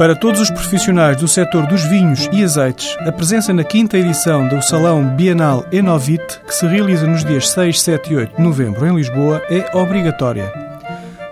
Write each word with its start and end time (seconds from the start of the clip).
Para 0.00 0.16
todos 0.16 0.40
os 0.40 0.50
profissionais 0.50 1.18
do 1.18 1.28
setor 1.28 1.66
dos 1.66 1.84
vinhos 1.84 2.26
e 2.32 2.42
azeites, 2.42 2.96
a 3.00 3.12
presença 3.12 3.52
na 3.52 3.62
quinta 3.62 3.98
edição 3.98 4.48
do 4.48 4.62
Salão 4.62 5.14
Bienal 5.14 5.66
Enovit, 5.70 6.40
que 6.46 6.54
se 6.54 6.66
realiza 6.66 7.06
nos 7.06 7.22
dias 7.22 7.50
6, 7.50 7.82
7 7.82 8.10
e 8.10 8.16
8 8.16 8.36
de 8.38 8.42
novembro 8.42 8.86
em 8.86 8.96
Lisboa, 8.96 9.42
é 9.50 9.76
obrigatória. 9.76 10.50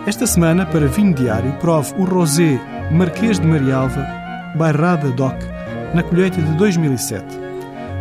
Esta 0.06 0.26
semana, 0.26 0.66
para 0.66 0.86
vinho 0.86 1.14
diário, 1.14 1.52
prove 1.54 1.94
o 1.96 2.04
Rosé 2.04 2.60
Marquês 2.90 3.40
de 3.40 3.46
Marialva, 3.46 4.06
Bairrada 4.54 5.10
DOC, 5.10 5.34
na 5.94 6.02
colheita 6.02 6.42
de 6.42 6.52
2007. 6.56 7.24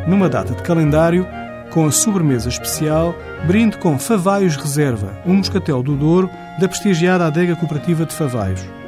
Numa 0.08 0.28
data 0.28 0.54
de 0.54 0.62
calendário, 0.64 1.26
com 1.72 1.86
a 1.86 1.92
sobremesa 1.92 2.50
especial, 2.50 3.16
brinde 3.48 3.78
com 3.78 3.98
Favaios 3.98 4.58
Reserva, 4.58 5.18
um 5.26 5.36
moscatel 5.36 5.82
do 5.82 5.96
Douro 5.96 6.30
da 6.60 6.68
prestigiada 6.68 7.26
adega 7.26 7.56
cooperativa 7.56 8.06
de 8.06 8.14
Favaios. 8.14 8.83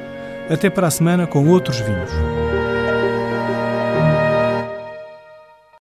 Até 0.50 0.70
para 0.70 0.88
a 0.88 0.92
semana 0.92 1.26
com 1.26 1.48
outros 1.48 1.80
vinhos. 1.80 2.12